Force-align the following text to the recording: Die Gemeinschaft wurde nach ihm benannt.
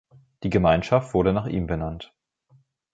Die 0.41 0.49
Gemeinschaft 0.49 1.13
wurde 1.13 1.31
nach 1.31 1.45
ihm 1.45 1.67
benannt. 1.67 2.11